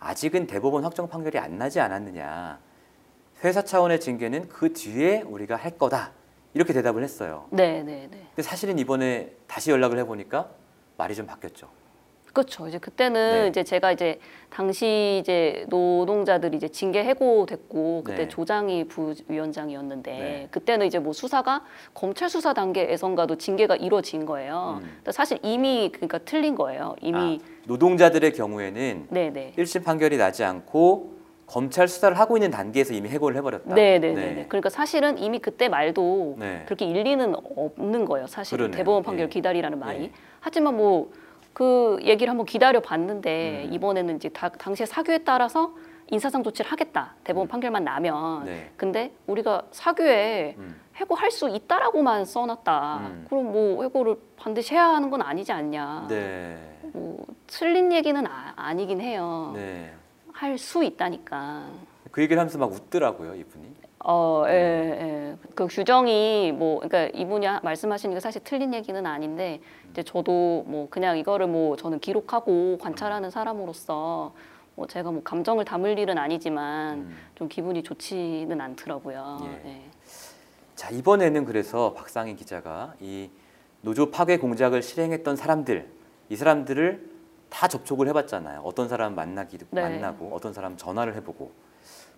[0.00, 2.58] 아직은 대법원 확정 판결이 안 나지 않았느냐.
[3.42, 6.12] 회사 차원의 징계는 그 뒤에 우리가 할 거다.
[6.52, 7.46] 이렇게 대답을 했어요.
[7.50, 8.26] 네, 네, 네.
[8.34, 10.50] 근데 사실은 이번에 다시 연락을 해보니까
[10.96, 11.68] 말이 좀 바뀌었죠.
[12.34, 12.66] 그렇죠.
[12.66, 13.48] 이제 그때는 네.
[13.48, 14.18] 이제 제가 이제
[14.50, 18.28] 당시 이제 노동자들이 이제 징계 해고됐고 그때 네.
[18.28, 20.48] 조장희 부위원장이었는데 네.
[20.50, 24.80] 그때는 이제 뭐 수사가 검찰 수사 단계에선가도 징계가 이루어진 거예요.
[24.82, 25.12] 음.
[25.12, 26.96] 사실 이미 그러니까 틀린 거예요.
[27.00, 29.52] 이미 아, 노동자들의 경우에는 네, 네.
[29.56, 31.14] 1심 판결이 나지 않고
[31.46, 33.74] 검찰 수사를 하고 있는 단계에서 이미 해고를 해버렸다.
[33.74, 34.46] 네, 네, 네, 네.
[34.48, 36.62] 그러니까 사실은 이미 그때 말도 네.
[36.64, 38.26] 그렇게 일리는 없는 거예요.
[38.26, 38.70] 사실.
[38.72, 39.28] 대법원 판결 예.
[39.28, 40.04] 기다리라는 말이.
[40.04, 40.10] 예.
[40.40, 41.12] 하지만 뭐
[41.54, 43.72] 그 얘기를 한번 기다려 봤는데 음.
[43.72, 45.72] 이번에는 이제 다, 당시의 사규에 따라서
[46.10, 47.14] 인사상 조치를 하겠다.
[47.24, 48.42] 대법원 판결만 나면.
[48.42, 48.44] 음.
[48.44, 48.70] 네.
[48.76, 50.80] 근데 우리가 사규에 음.
[50.96, 52.96] 해고할 수 있다라고만 써놨다.
[52.98, 53.26] 음.
[53.28, 56.06] 그럼 뭐 해고를 반드시 해야 하는 건 아니지 않냐.
[56.08, 56.58] 네.
[56.92, 59.52] 뭐 틀린 얘기는 아, 니긴 해요.
[59.54, 59.92] 네.
[60.32, 61.66] 할수 있다니까.
[62.10, 63.74] 그 얘기를 하면서 막 웃더라고요, 이분이.
[64.06, 64.98] 어, 예, 네.
[65.00, 65.36] 예.
[65.54, 69.60] 그 규정이 뭐, 그러니까 이분이 하- 말씀하시는 게 사실 틀린 얘기는 아닌데,
[69.94, 74.34] 이제 저도 뭐 그냥 이거를 뭐 저는 기록하고 관찰하는 사람으로서
[74.74, 77.16] 뭐 제가 뭐 감정을 담을 일은 아니지만 음.
[77.36, 79.38] 좀 기분이 좋지는 않더라고요.
[79.44, 79.70] 예.
[79.70, 79.82] 예.
[80.74, 83.30] 자 이번에는 그래서 박상희 기자가 이
[83.82, 85.88] 노조 파괴 공작을 실행했던 사람들
[86.28, 87.10] 이 사람들을
[87.48, 88.62] 다 접촉을 해봤잖아요.
[88.64, 89.80] 어떤 사람 만나기도 네.
[89.80, 91.52] 만나고 어떤 사람 전화를 해보고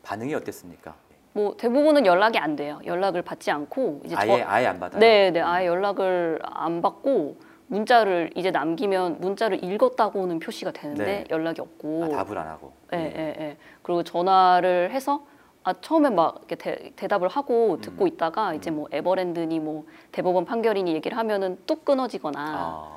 [0.02, 0.94] 반응이 어땠습니까?
[1.34, 2.80] 뭐 대부분은 연락이 안 돼요.
[2.86, 4.98] 연락을 받지 않고 이제 아예 아예 안 받아요.
[4.98, 7.36] 네, 네, 아예 연락을 안 받고
[7.68, 11.24] 문자를 이제 남기면 문자를 읽었다고는 표시가 되는데 네.
[11.31, 12.72] 연락이 없고 아, 답을 안 하고.
[12.92, 13.57] 예, 예, 예.
[13.83, 15.24] 그리고 전화를 해서
[15.64, 18.09] 아 처음에 막 이렇게 대, 대답을 하고 듣고 음.
[18.09, 22.96] 있다가 이제 뭐 에버랜드니 뭐 대법원 판결이니 얘기를 하면은 뚝 끊어지거나 아,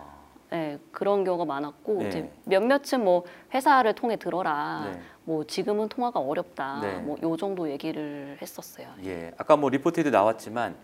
[0.54, 2.08] 예, 그런 경우가 많았고 네.
[2.08, 5.02] 이제 몇몇은 뭐 회사를 통해 들어라 네.
[5.24, 7.00] 뭐 지금은 통화가 어렵다 네.
[7.00, 8.88] 뭐요 정도 얘기를 했었어요.
[9.04, 9.32] 예.
[9.38, 10.76] 아까 뭐 리포트에도 나왔지만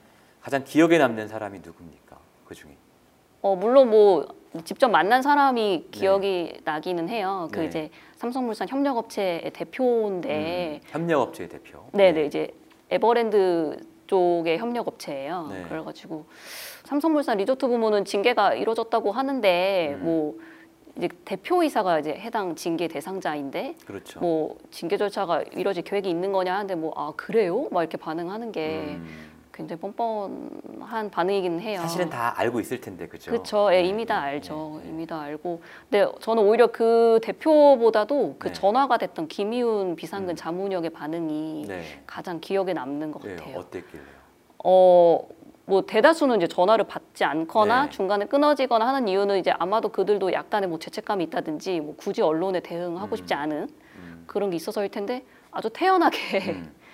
[0.41, 2.17] 가장 기억에 남는 사람이 누굽니까?
[2.45, 2.75] 그 중에.
[3.45, 4.25] 어 물론 뭐
[4.63, 7.47] 직접 만난 사람이 기억이 나기는 해요.
[7.51, 7.65] 그 네.
[7.67, 11.83] 이제 삼성물산 협력업체의 대표인데 음, 협력업체 대표.
[11.91, 12.47] 네, 네 이제
[12.89, 13.77] 에버랜드
[14.07, 15.49] 쪽의 협력업체예요.
[15.51, 15.63] 네.
[15.69, 16.25] 그래가지고
[16.85, 20.03] 삼성물산 리조트 부문은 징계가 이루어졌다고 하는데 음.
[20.03, 20.39] 뭐
[20.97, 24.21] 이제 대표이사가 이제 해당 징계 대상자인데 그렇죠.
[24.21, 27.67] 뭐 징계 절차가 이루어질 계획이 있는 거냐 하는데 뭐 아 그래요?
[27.69, 31.79] 막 이렇게 반응하는 게 음, 굉장히 뻔뻔한 반응이긴 해요.
[31.79, 33.31] 사실은 다 알고 있을 텐데 그죠?
[33.31, 33.73] 그렇죠.
[33.73, 34.79] 예, 네, 이미 다 네, 알죠.
[34.79, 34.89] 네, 네.
[34.89, 35.61] 이미 다 알고.
[35.89, 38.53] 근데 저는 오히려 그 대표보다도 그 네.
[38.53, 41.83] 전화가 됐던 김희훈 비상근 자문역의 반응이 네.
[42.05, 43.59] 가장 기억에 남는 것 네, 같아요.
[43.59, 44.05] 어땠길래요?
[44.65, 45.25] 어,
[45.63, 47.89] 뭐 대다수는 이제 전화를 받지 않거나 네.
[47.89, 53.15] 중간에 끊어지거나 하는 이유는 이제 아마도 그들도 약간의 뭐 죄책감이 있다든지 뭐 굳이 언론에 대응하고
[53.15, 53.15] 음.
[53.15, 56.73] 싶지 않은 음, 그런 게 있어서일 텐데 아주 태연하게 음,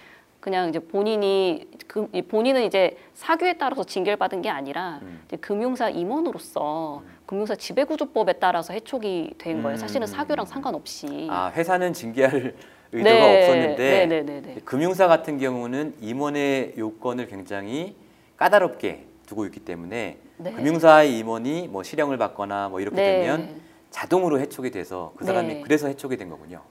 [0.41, 5.21] 그냥 이제 본인이 그 이- 본인은 이제 사규에 따라서 징계를 받은 게 아니라 음.
[5.27, 9.77] 이제 금융사 임원으로서 금융사 지배구조법에 따라서 해촉이 된 거예요.
[9.77, 10.07] 사실은 음.
[10.07, 11.27] 사규랑 상관없이.
[11.29, 12.55] 아 회사는 징계할
[12.91, 14.55] 의도가 네, 없었는데 네, 네, 네, 네.
[14.65, 17.95] 금융사 같은 경우는 임원의 요건을 굉장히
[18.35, 20.51] 까다롭게 두고 있기 때문에 네.
[20.53, 23.19] 금융사의 임원이 뭐 실형을 받거나 뭐 이렇게 네.
[23.21, 25.61] 되면 자동으로 해촉이 돼서 그 사람이 네.
[25.61, 26.61] 그래서 해촉이 된 거군요.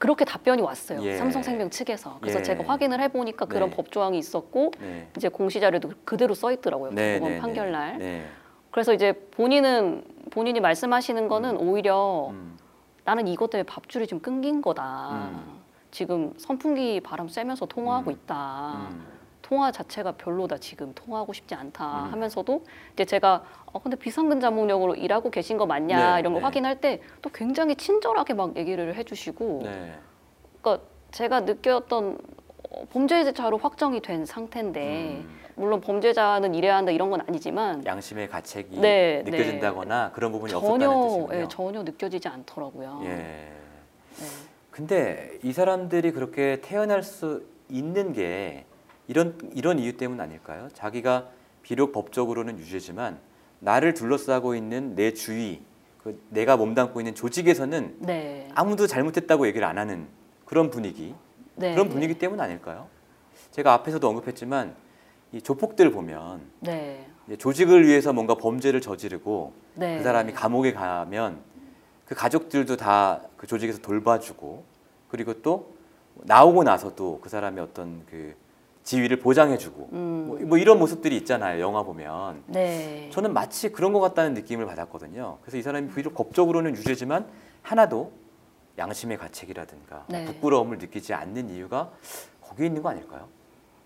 [0.00, 1.02] 그렇게 답변이 왔어요.
[1.02, 1.18] 예.
[1.18, 2.16] 삼성생명 측에서.
[2.22, 2.42] 그래서 예.
[2.42, 3.76] 제가 확인을 해보니까 그런 네.
[3.76, 5.06] 법조항이 있었고 네.
[5.14, 6.92] 이제 공시자료도 그대로 써 있더라고요.
[6.92, 7.40] 네, 대법원 네, 네.
[7.42, 7.98] 판결날.
[7.98, 8.24] 네.
[8.70, 12.56] 그래서 이제 본인은 본인이 말씀하시는 거는 오히려 음,
[13.04, 15.28] 나는 이것 때문에 밥줄이 좀 끊긴 거다.
[15.34, 15.60] 음.
[15.90, 18.16] 지금 선풍기 바람 쐬면서 통화하고 음.
[18.16, 18.88] 있다.
[19.50, 20.58] 음, 통화 자체가 별로다.
[20.58, 22.04] 지금 통화하고 싶지 않다.
[22.06, 22.12] 음.
[22.12, 26.44] 하면서도 이제 제가 어 근데 비상근 자문역으로 일하고 계신 거 맞냐 네, 이런 거 네.
[26.44, 29.94] 확인할 때 또 굉장히 친절하게 막 얘기를 해주시고 네.
[30.62, 32.18] 그러니까 제가 느꼈던
[32.70, 38.78] 어, 범죄자로 확정이 된 상태인데 음, 물론 범죄자는 이래야 한다 이런 건 아니지만 양심의 가책이
[38.78, 41.40] 네, 느껴진다거나 그런 부분이 없었다는 전혀 뜻이군요.
[41.42, 43.00] 예, 전혀 느껴지지 않더라고요.
[43.04, 43.08] 예.
[43.08, 43.52] 네.
[44.70, 48.64] 근데 이 사람들이 그렇게 태어날 수 있는 게
[49.10, 50.68] 이런 이런 이유 때문 아닐까요?
[50.72, 51.28] 자기가
[51.62, 53.18] 비록 법적으로는 유죄지만
[53.58, 55.60] 나를 둘러싸고 있는 내 주위,
[55.98, 58.48] 그 내가 몸담고 있는 조직에서는 네.
[58.54, 60.06] 아무도 잘못했다고 얘기를 안 하는
[60.44, 61.12] 그런 분위기,
[61.56, 61.74] 네.
[61.74, 62.86] 그런 분위기 때문 아닐까요?
[63.50, 64.76] 제가 앞에서도 언급했지만
[65.32, 67.04] 이 조폭들 보면 네.
[67.36, 69.98] 조직을 위해서 뭔가 범죄를 저지르고 네.
[69.98, 71.40] 그 사람이 감옥에 가면
[72.06, 74.64] 그 가족들도 다 그 조직에서 돌봐주고
[75.08, 75.72] 그리고 또
[76.14, 78.34] 나오고 나서도 그 사람의 어떤 그
[78.90, 80.24] 지위를 보장해주고 음.
[80.26, 83.08] 뭐, 뭐 이런 모습들이 있잖아요 영화 보면 네.
[83.12, 87.26] 저는 마치 그런 것 같다는 느낌을 받았거든요 그래서 이 사람이 비록 법적으로는 유죄지만
[87.62, 88.12] 하나도
[88.78, 90.24] 양심의 가책이라든가 네.
[90.24, 91.92] 부끄러움을 느끼지 않는 이유가
[92.42, 93.28] 거기에 있는 거 아닐까요?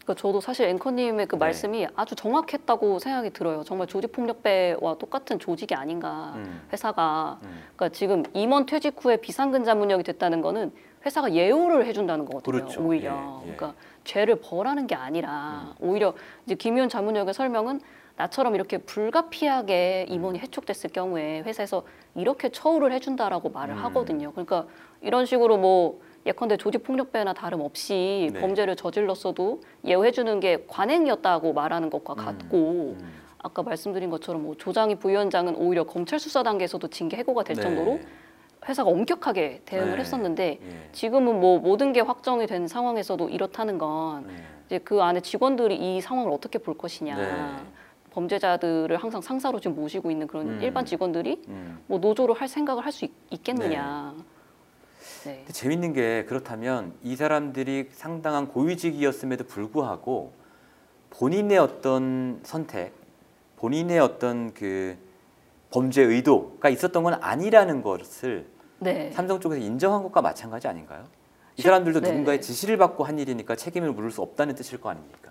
[0.04, 1.38] 그러니까 저도 사실 앵커님의 그 네.
[1.40, 3.62] 말씀이 아주 정확했다고 생각이 들어요.
[3.64, 6.66] 정말 조직폭력배와 똑같은 조직이 아닌가 음.
[6.70, 7.40] 회사가.
[7.74, 10.72] 그러니까 지금 임원 퇴직 후에 비상근 자 문역이 됐다는 거는
[11.04, 12.60] 회사가 예우를 해준다는 거거든요.
[12.60, 12.82] 그렇죠.
[12.82, 13.42] 오히려.
[13.44, 13.54] 예, 예.
[13.54, 16.14] 그러니까 죄를 벌하는 게 아니라 오히려
[16.46, 17.80] 이제 김의원 자문역의 설명은
[18.16, 21.82] 나처럼 이렇게 불가피하게 임원이 해촉됐을 경우에 회사에서
[22.14, 23.84] 이렇게 처우를 해준다라고 말을 음.
[23.84, 24.30] 하거든요.
[24.32, 24.66] 그러니까
[25.00, 28.40] 이런 식으로 뭐 예컨대 조직폭력배나 다름없이 네.
[28.40, 33.12] 범죄를 저질렀어도 예우해주는 게 관행이었다고 말하는 것과 같고 음.
[33.38, 37.62] 아까 말씀드린 것처럼 뭐 조장희 부위원장은 오히려 검찰 수사 단계에서도 징계 해고가 될 네.
[37.62, 38.00] 정도로
[38.66, 39.98] 회사가 엄격하게 대응을 네.
[39.98, 40.88] 했었는데 예.
[40.92, 44.34] 지금은 뭐 모든 게 확정이 된 상황에서도 이렇다는 건 네.
[44.66, 47.16] 이제 그 안에 직원들이 이 상황을 어떻게 볼 것이냐.
[47.16, 47.56] 네.
[48.12, 50.58] 범죄자들을 항상 상사로 지금 모시고 있는 그런 음.
[50.62, 51.78] 일반 직원들이 음.
[51.88, 54.14] 뭐 노조를 할 생각을 할 수 있겠느냐.
[55.24, 55.38] 네.
[55.38, 60.32] 근데 재밌는 게 그렇다면 이 사람들이 상당한 고위직이었음에도 불구하고
[61.10, 62.92] 본인의 어떤 선택,
[63.56, 64.96] 본인의 어떤 그
[65.70, 68.46] 범죄 의도가 있었던 건 아니라는 것을
[68.84, 69.10] 네.
[69.12, 71.04] 삼성 쪽에서 인정한 것과 마찬가지 아닌가요?
[71.56, 72.10] 이 실- 사람들도 네.
[72.10, 75.30] 누군가의 지시를 받고 한 일이니까 책임을 물을 수 없다는 뜻일 거 아닙니까?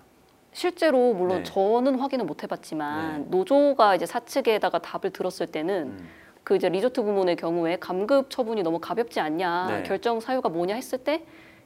[0.51, 1.43] 실제로 물론 네.
[1.43, 6.09] 저는 확인을 못 해봤지만 노조가 이제 사측에다가 답을 들었을 때는 음.
[6.43, 9.83] 그 이제 리조트 부문의 경우에 감급 처분이 너무 가볍지 않냐 네.
[9.83, 11.23] 결정 사유가 뭐냐 했을 때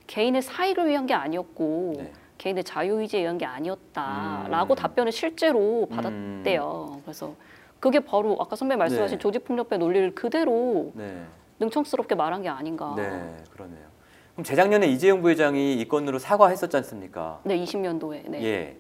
[0.08, 2.14] 개인의 사익을 위한 게 아니었고 네.
[2.38, 4.76] 개인의 자유의지에 의한 게 아니었다라고 음.
[4.76, 7.02] 답변을 실제로 받았대요.
[7.04, 7.34] 그래서
[7.80, 9.22] 그게 바로 아까 선배 말씀하신 네.
[9.22, 11.24] 조직폭력배 논리를 그대로 네.
[11.60, 12.94] 능청스럽게 말한 게 아닌가.
[12.96, 13.88] 네, 그러네요.
[14.34, 17.40] 그럼 재작년에 이재용 부회장이 이 건으로 사과했었지 않습니까?
[17.44, 18.30] 네, 20년도에.
[18.30, 18.44] 네.
[18.44, 18.78] 예.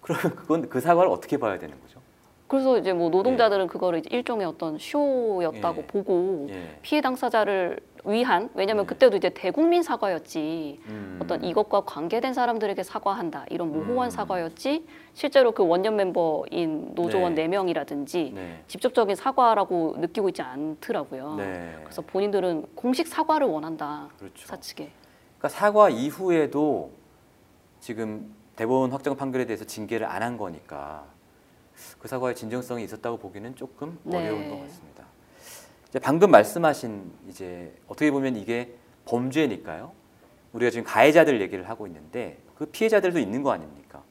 [0.00, 2.00] 그러면 그건 그 사과를 어떻게 봐야 되는 거죠?
[2.48, 5.86] 그래서 이제 뭐 노동자들은 그거를 이제 일종의 어떤 쇼였다고 예.
[5.86, 6.78] 보고 예.
[6.82, 11.18] 피해 당사자를 위한 왜냐하면 그때도 이제 대국민 사과였지 음.
[11.22, 14.10] 어떤 이것과 관계된 사람들에게 사과한다 이런 모호한 음.
[14.10, 17.42] 사과였지 실제로 그 원년 멤버인 노조원 네.
[17.42, 18.64] 네 명이라든지 네.
[18.68, 21.34] 직접적인 사과라고 느끼고 있지 않더라고요.
[21.36, 21.76] 네.
[21.84, 24.46] 그래서 본인들은 공식 사과를 원한다 그렇죠.
[24.46, 24.90] 사측에.
[25.38, 26.92] 그러니까 사과 이후에도
[27.80, 31.04] 지금 대법원 확정 판결에 대해서 징계를 안 한 거니까
[31.98, 34.18] 그 사과의 진정성이 있었다고 보기는 조금 네.
[34.18, 35.04] 어려운 것 같습니다.
[35.90, 38.72] 이제 방금 말씀하신 이제 어떻게 보면 이게
[39.06, 39.90] 범죄니까요.
[40.52, 44.02] 우리가 지금 가해자들 얘기를 하고 있는데 그 피해자들도 있는 거 아닙니까?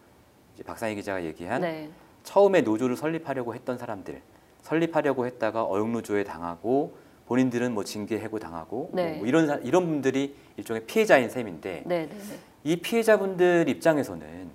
[0.54, 1.90] 이제 박상희 기자가 얘기한 네.
[2.24, 4.22] 처음에 노조를 설립하려고 했던 사람들
[4.62, 6.96] 설립하려고 했다가 어용노조에 당하고
[7.28, 9.18] 본인들은 뭐 징계 해고 당하고 네.
[9.18, 12.40] 뭐 이런 사- 이런 분들이 일종의 피해자인 셈인데 네, 네, 네.
[12.66, 14.50] 이 피해자분들 입장에서는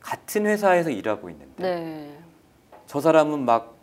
[0.00, 2.18] 같은 회사에서 일하고 있는데 네.
[2.86, 3.74] 저 사람은 막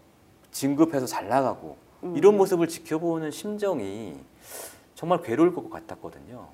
[0.52, 2.16] 진급해서 잘 나가고 음.
[2.16, 4.16] 이런 모습을 지켜보는 심정이
[4.96, 6.48] 정말 괴로울 것 같았거든요.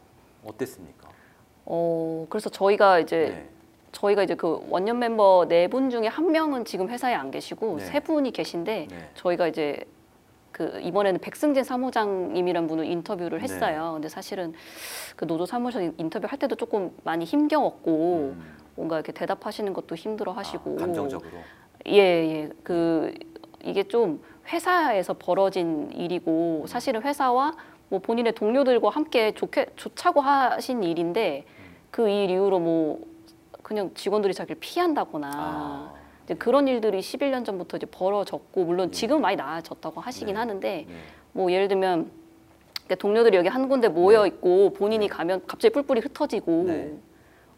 [0.45, 1.10] 어땠습니까?
[1.65, 3.49] 어 그래서 저희가 이제 네.
[3.91, 7.86] 저희가 이제 그 원년 멤버 네 분 중에 한 명은 지금 회사에 안 계시고 네.
[7.86, 9.10] 세 분이 계신데 네.
[9.15, 9.77] 저희가 이제
[10.51, 13.43] 그 이번에는 백승재 사무장님이란 분을 인터뷰를 네.
[13.43, 13.91] 했어요.
[13.93, 14.53] 근데 사실은
[15.15, 18.36] 그 노조 사무실 인터뷰 할 때도 조금 많이 힘겨웠고
[18.75, 20.77] 뭔가 이렇게 대답하시는 것도 힘들어 하시고 음.
[20.77, 21.31] 아, 감정적으로.
[21.88, 22.49] 예, 예.
[22.63, 23.13] 그
[23.63, 27.53] 이게 좀 회사에서 벌어진 일이고 사실은 회사와
[27.89, 31.45] 뭐 본인의 동료들과 함께 좋게 좋자고 하신 일인데
[31.91, 32.99] 그 일 이후로 뭐
[33.63, 35.93] 그냥 직원들이 자기를 피한다거나 아.
[36.23, 40.39] 이제 그런 일들이 11년 전부터 이제 벌어졌고 물론 지금 많이 나아졌다고 하시긴 네.
[40.39, 40.95] 하는데 네.
[41.33, 42.12] 뭐 예를 들면
[42.99, 46.93] 동료들이 여기 한 군데 모여 있고 본인이 가면 갑자기 뿔뿔이 흩어지고 네.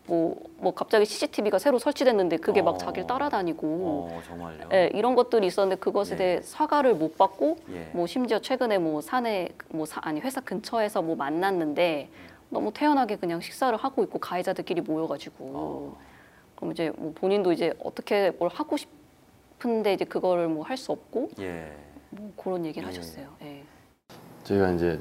[0.09, 2.63] 뭐, 뭐 갑자기 CCTV가 새로 설치됐는데 그게 어.
[2.63, 4.69] 막 자기를 따라다니고 어, 정말요.
[4.73, 6.17] 예, 이런 것들이 있었는데 그것에 예.
[6.17, 7.91] 대해 사과를 못 받고 예.
[7.93, 12.09] 뭐 심지어 최근에 뭐 사내 뭐 사, 아니 회사 근처에서 뭐 만났는데
[12.49, 15.97] 너무 태연하게 그냥 식사를 하고 있고 가해자들끼리 모여가지고 어.
[16.55, 21.29] 그럼 이제 뭐 본인도 이제 어떻게 뭘 하고 싶은데 이제 그거를 뭐 할 수 없고
[21.39, 21.71] 예.
[22.09, 22.97] 뭐 그런 얘기를 예.
[22.97, 23.27] 하셨어요.
[23.43, 23.61] 예.
[24.43, 24.99] 저희가 이제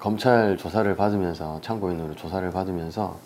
[0.00, 3.16] 검찰 조사를 받으면서 참고인으로 조사를 받으면서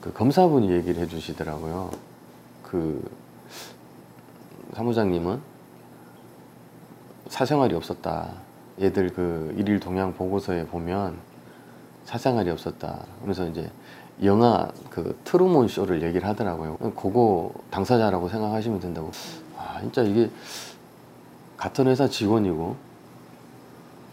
[0.00, 1.90] 그 검사분이 얘기를 해주시더라고요.
[2.62, 3.02] 그
[4.74, 5.40] 사무장님은
[7.28, 8.32] 사생활이 없었다.
[8.80, 11.18] 얘들 그 일일 동향 보고서에 보면
[12.04, 13.04] 사생활이 없었다.
[13.22, 13.70] 그래서 이제
[14.24, 16.76] 영화 그 트루먼 쇼를 얘기를 하더라고요.
[16.78, 19.10] 그거 당사자라고 생각하시면 된다고.
[19.56, 20.30] 아 진짜 이게
[21.56, 22.76] 같은 회사 직원이고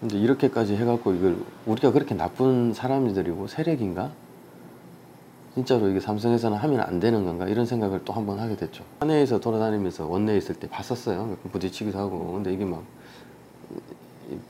[0.02, 4.12] 근데 이렇게까지 해갖고 이걸 우리가 그렇게 나쁜 사람들이고 세력인가?
[5.58, 7.48] 진짜로 이게 삼성에서는 하면 안 되는 건가?
[7.48, 8.84] 이런 생각을 또 한 번 하게 됐죠.
[9.00, 11.26] 사내에서 돌아다니면서 원내에 있을 때 봤었어요.
[11.26, 12.34] 몇번 부딪히기도 하고.
[12.34, 12.84] 근데 이게 막이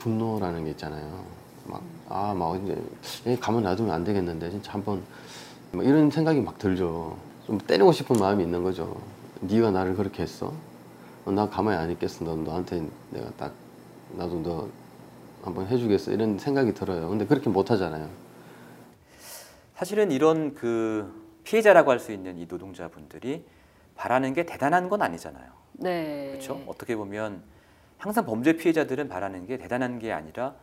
[0.00, 1.24] 분노라는 게 있잖아요.
[1.66, 2.76] 막 아막 이제
[3.26, 5.02] 여기 가만 놔두면 안 되겠는데 진짜 한번
[5.72, 7.16] 뭐 이런 생각이 막 들죠.
[7.46, 8.94] 좀 때리고 싶은 마음이 있는 거죠.
[9.40, 10.52] 네가 나를 그렇게 했어?
[11.24, 12.22] 어, 나 가만히 안 있겠어.
[12.26, 13.52] 너 너한테 내가 딱
[14.14, 14.68] 나도 너
[15.42, 17.08] 한번 해주겠어 이런 생각이 들어요.
[17.08, 18.08] 근데 그렇게 못 하잖아요.
[19.78, 23.44] 사실은 이런 그 피해자라고 할 수 있는 이 노동자분들이
[23.94, 25.52] 바라는 게 대단한 건 아니잖아요.
[25.74, 26.30] 네.
[26.32, 26.60] 그렇죠?
[26.66, 27.44] 어떻게 보면
[27.96, 30.56] 항상 범죄 피해자들은 바라는 게 대단한 게 아니라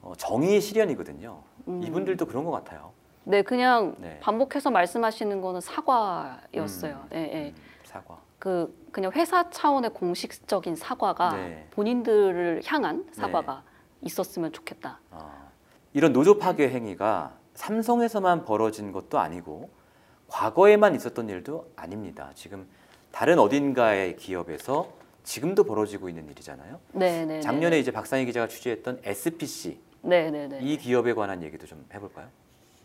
[0.00, 1.42] 어, 정의의 실현이거든요.
[1.68, 1.82] 음.
[1.82, 2.92] 이분들도 그런 것 같아요.
[3.24, 4.18] 네, 그냥 네.
[4.20, 6.94] 반복해서 말씀하시는 거는 사과였어요.
[6.94, 7.08] 음.
[7.12, 7.54] 예, 예.
[7.84, 8.18] 사과.
[8.38, 11.66] 그 그냥 회사 차원의 공식적인 사과가 네.
[11.72, 13.64] 본인들을 향한 사과가
[14.00, 14.98] 있었으면 좋겠다.
[15.92, 19.70] 이런 노조 파괴 행위가 삼성에서만 벌어진 것도 아니고
[20.28, 22.30] 과거에만 있었던 일도 아닙니다.
[22.34, 22.66] 지금
[23.10, 24.92] 다른 어딘가의 기업에서
[25.24, 26.80] 지금도 벌어지고 있는 일이잖아요.
[26.92, 27.40] 네, 네.
[27.40, 30.60] 작년에 이제 박상희 기자가 취재했던 SPC 네, 네, 네.
[30.62, 32.28] 이 기업에 관한 얘기도 좀 해볼까요?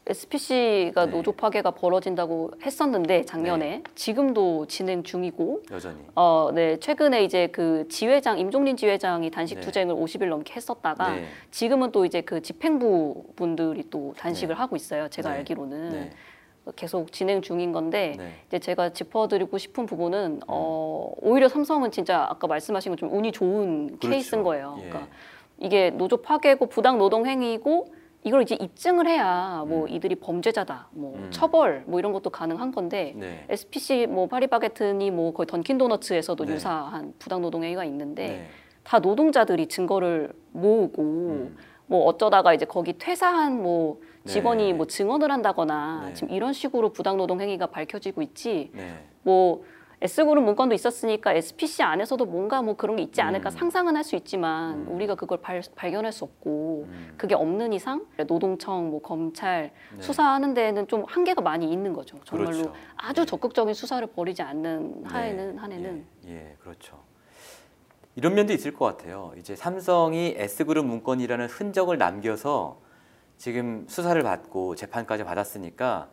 [0.07, 1.11] SPC가 네.
[1.11, 5.97] 노조 파괴가 벌어진다고 했었는데 작년에 지금도 진행 중이고 여전히.
[6.15, 6.77] 어, 네.
[6.77, 9.61] 최근에 이제 그 지회장 임종린 지회장이 단식 네.
[9.61, 11.25] 투쟁을 50일 넘게 했었다가 네.
[11.49, 14.59] 지금은 또 이제 그 집행부 분들이 또 단식을 네.
[14.59, 15.07] 하고 있어요.
[15.09, 15.37] 제가 네.
[15.37, 16.09] 알기로는 네.
[16.75, 18.33] 계속 진행 중인 건데 네.
[18.47, 20.39] 이제 제가 짚어드리고 싶은 부분은 음.
[20.47, 24.09] 어, 오히려 삼성은 진짜 아까 말씀하신 것좀 운이 좋은 그렇죠.
[24.09, 24.77] 케이스인 거예요.
[24.81, 24.89] 예.
[24.89, 25.11] 그러니까
[25.57, 27.87] 이게 노조 파괴고 부당 노동 행위고
[28.25, 31.27] 이걸 이제 입증을 해야 뭐 이들이 범죄자다, 뭐 음.
[31.29, 33.45] 처벌 뭐 이런 것도 가능한 건데 네.
[33.49, 36.53] SPC 뭐 파리바게트니 뭐 거의 던킨 도너츠에서도 네.
[36.55, 38.47] 유사한 부당 노동 행위가 있는데 네.
[38.83, 41.57] 다 노동자들이 증거를 모으고 음.
[41.85, 44.73] 뭐 어쩌다가 이제 거기 퇴사한 뭐 직원이 네.
[44.73, 46.13] 뭐 증언을 한다거나 네.
[46.15, 49.03] 지금 이런 식으로 부당 노동 행위가 밝혀지고 있지 네.
[49.21, 49.63] 뭐
[50.05, 53.51] S그룹 문건도 있었으니까 SPC 안에서도 뭔가 뭐 그런 게 있지 않을까 음.
[53.51, 57.13] 상상은 할 수 있지만 우리가 그걸 발, 발견할 수 없고 음.
[57.17, 60.01] 그게 없는 이상 노동청 뭐 검찰 네.
[60.01, 62.73] 수사하는 데는 좀 한계가 많이 있는 거죠 정말로 그렇죠.
[62.95, 66.99] 아주 적극적인 수사를 벌이지 않는 하에는 한에는 예, 그렇죠.
[68.15, 69.33] 이런 면도 있을 것 같아요.
[69.37, 72.79] 이제 삼성이 S그룹 문건이라는 흔적을 남겨서
[73.37, 76.09] 지금 수사를 받고 재판까지 받았으니까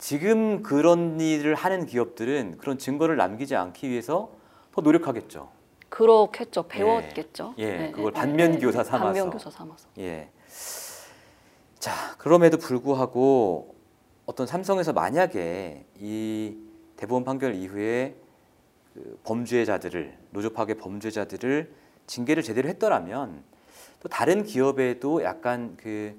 [0.00, 4.30] 지금 그런 일을 하는 기업들은 그런 증거를 남기지 않기 위해서
[4.72, 5.50] 더 노력하겠죠.
[5.90, 9.04] 그렇겠죠 배웠겠죠 예, 네, 그걸 네, 반면교사 네, 삼아서.
[9.04, 10.30] 반면교사 삼아서 예.
[11.78, 13.74] 자, 그럼에도 불구하고
[14.24, 16.56] 어떤 삼성에서 만약에 이
[16.96, 18.14] 대법원 판결 이후에
[18.94, 21.74] 그 범죄자들을 노조 파괴 범죄자들을
[22.06, 23.42] 징계를 제대로 했더라면
[23.98, 26.16] 또 다른 기업에도 약간 그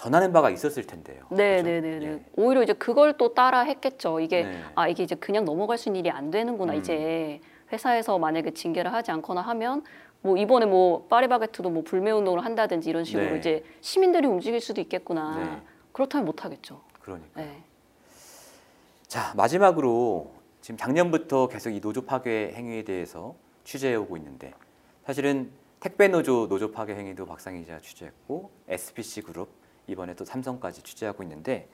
[0.00, 1.24] 전하는 바가 있었을 텐데요.
[1.28, 2.24] 네, 네, 네, 네.
[2.34, 4.18] 오히려 이제 그걸 또 따라 했겠죠.
[4.18, 4.64] 이게 네.
[4.74, 6.72] 아 이게 이제 그냥 넘어갈 수 있는 일이 안 되는구나.
[6.72, 6.78] 음.
[6.78, 7.38] 이제
[7.70, 9.82] 회사에서 만약에 징계를 하지 않거나 하면
[10.22, 13.38] 뭐 이번에 뭐 파리바게트도 뭐 불매 운동을 한다든지 이런 식으로 네.
[13.38, 15.36] 이제 시민들이 움직일 수도 있겠구나.
[15.38, 15.62] 네.
[15.92, 16.80] 그렇다면 못 하겠죠.
[17.02, 17.38] 그러니까.
[17.38, 17.62] 네.
[19.06, 20.32] 자, 마지막으로
[20.62, 23.34] 지금 작년부터 계속 이 노조 파괴 행위에 대해서
[23.64, 24.54] 취재해 오고 있는데
[25.04, 31.22] 사실은 택배 노조 노조 파괴 행위도 박상희 기자 취재했고 SPC 그룹 이번에 또 삼성까지 취재하고
[31.22, 31.68] 있는데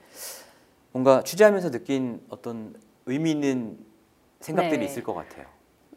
[0.91, 3.77] 뭔가 취재하면서 느낀 어떤 의미 있는
[4.39, 4.85] 생각들이 네.
[4.85, 5.45] 있을 것 같아요.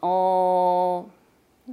[0.01, 1.09] 어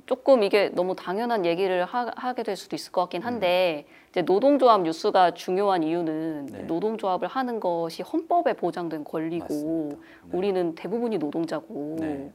[0.06, 5.32] 조금 이게 너무 당연한 얘기를 하, 게될 수도 있을 것 같긴 한데 이제 노동조합 뉴스가
[5.34, 6.62] 중요한 이유는 네.
[6.62, 9.98] 노동조합을 하는 것이 헌법에 보장된 권리고
[10.32, 12.32] 우리는 대부분이 노동자고 네.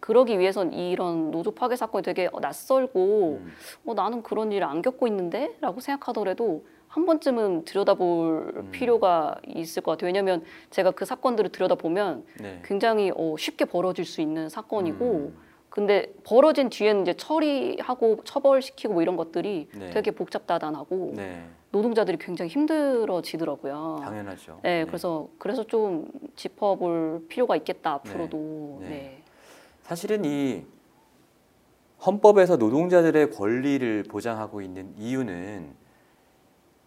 [0.00, 3.52] 그러기 위해선 이런 노조 파괴 사건이 되게 낯설고 음.
[3.86, 8.70] 어, 나는 그런 일을 안 겪고 있는데 라고 생각하더라도 한 번쯤은 들여다볼 음.
[8.70, 10.08] 필요가 있을 것 같아요.
[10.08, 12.60] 왜냐하면 제가 그 사건들을 들여다보면 네.
[12.62, 15.38] 굉장히 어, 쉽게 벌어질 수 있는 사건이고 음.
[15.70, 19.88] 근데 벌어진 뒤에는 이제 처리하고 처벌시키고 뭐 이런 것들이 네.
[19.88, 21.46] 되게 복잡다단하고 네.
[21.70, 24.00] 노동자들이 굉장히 힘들어지더라고요.
[24.02, 24.60] 당연하죠.
[24.62, 28.80] 네, 그래서 그래서 좀 짚어볼 필요가 있겠다 앞으로도.
[28.82, 28.88] 네.
[28.88, 29.22] 네.
[29.80, 30.66] 사실은 이
[32.04, 35.81] 헌법에서 노동자들의 권리를 보장하고 있는 이유는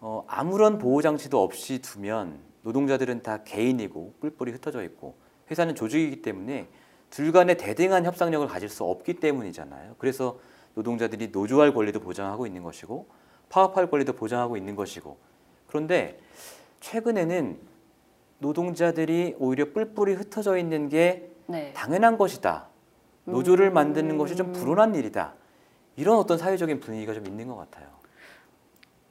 [0.00, 5.16] 어, 아무런 보호 장치도 없이 두면 노동자들은 다 개인이고 뿔뿔이 흩어져 있고
[5.50, 6.68] 회사는 조직이기 때문에
[7.10, 9.94] 둘 간의 대등한 협상력을 가질 수 없기 때문이잖아요.
[9.98, 10.38] 그래서
[10.74, 13.08] 노동자들이 노조할 권리도 보장하고 있는 것이고
[13.48, 15.16] 파업할 권리도 보장하고 있는 것이고
[15.66, 16.18] 그런데
[16.80, 17.58] 최근에는
[18.38, 21.72] 노동자들이 오히려 뿔뿔이 흩어져 있는 게 네.
[21.72, 22.68] 당연한 것이다.
[23.24, 25.34] 노조를 만드는 것이 좀 불온한 일이다.
[25.96, 27.88] 이런 어떤 사회적인 분위기가 좀 있는 것 같아요.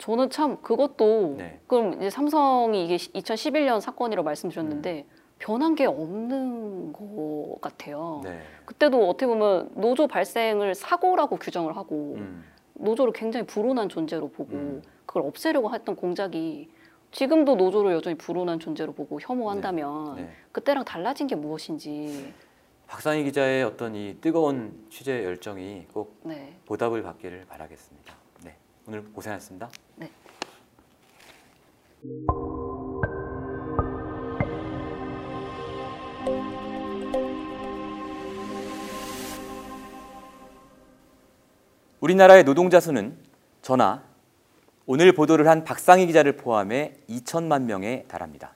[0.06, 1.60] 저는 참 그것도 네.
[1.66, 5.16] 그럼 이제 삼성이 이게 2011년 사건이라고 말씀드렸는데 음.
[5.40, 8.22] 변한 게 없는 것 같아요.
[8.24, 8.40] 네.
[8.66, 12.44] 그때도 어떻게 보면 노조 발생을 사고라고 규정을 하고 음.
[12.76, 16.70] 노조를 굉장히 불운한 존재로 보고 그걸 없애려고 했던 공작이
[17.12, 20.30] 지금도 노조를 여전히 불운한 존재로 보고 혐오한다면 네.
[20.52, 22.32] 그때랑 달라진 게 무엇인지
[22.86, 26.60] 박상희 기자의 어떤 이 뜨거운 취재 열정이 꼭 네.
[26.68, 28.15] 보답을 받기를 바라겠습니다.
[28.88, 29.70] 네, 오늘 고생하셨습니다.
[29.96, 30.12] 네.
[42.00, 43.18] 우리나라의 노동자 수는
[43.62, 44.04] 전화
[44.86, 48.56] 오늘 보도를 한 박상희 기자를 포함해 2천만 명에 달합니다.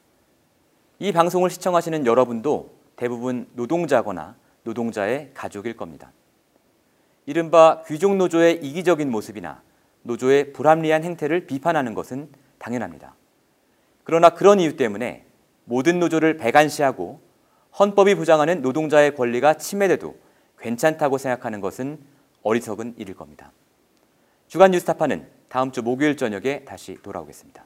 [0.99, 6.11] 이 방송을 시청하시는 여러분도 대부분 노동자거나 노동자의 가족일 겁니다.
[7.25, 9.63] 이른바 귀족 노조의 이기적인 모습이나
[10.03, 13.15] 노조의 불합리한 행태를 비판하는 것은 당연합니다.
[14.03, 15.25] 그러나 그런 이유 때문에
[15.65, 17.21] 모든 노조를 배관시하고
[17.77, 20.17] 헌법이 보장하는 노동자의 권리가 침해돼도
[20.59, 21.99] 괜찮다고 생각하는 것은
[22.41, 23.51] 어리석은 일일 겁니다.
[24.47, 27.65] 주간 뉴스타파는 다음 주 목요일 저녁에 다시 돌아오겠습니다.